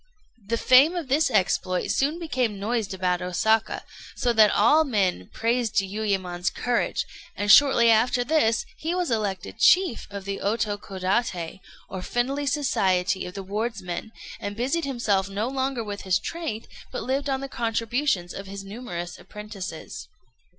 [0.51, 3.83] ]The fame of this exploit soon became noised about Osaka,
[4.15, 7.05] so that all men praised Jiuyémon's courage;
[7.37, 13.35] and shortly after this he was elected chief of the Otokodaté, or friendly society of
[13.35, 18.33] the wardsmen, and busied himself no longer with his trade, but lived on the contributions
[18.33, 20.07] of his numerous apprentices.